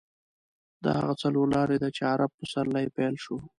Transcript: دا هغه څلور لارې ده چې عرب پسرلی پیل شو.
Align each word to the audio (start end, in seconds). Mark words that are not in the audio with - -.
دا 0.83 0.91
هغه 0.99 1.13
څلور 1.23 1.45
لارې 1.55 1.77
ده 1.81 1.89
چې 1.95 2.01
عرب 2.13 2.29
پسرلی 2.39 2.85
پیل 2.95 3.15
شو. 3.23 3.35